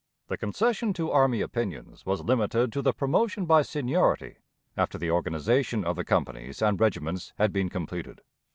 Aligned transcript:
"The 0.29 0.37
concession 0.37 0.93
to 0.93 1.11
army 1.11 1.41
opinions 1.41 2.07
was 2.07 2.21
limited 2.23 2.73
to 2.73 2.81
the 2.81 2.91
promotion 2.91 3.45
by 3.45 3.61
seniority 3.61 4.37
after 4.75 4.97
the 4.97 5.11
organization 5.11 5.85
of 5.85 5.95
the 5.95 6.03
companies 6.03 6.59
and 6.59 6.81
regiments 6.81 7.33
had 7.37 7.53
been 7.53 7.69
completed. 7.69 8.21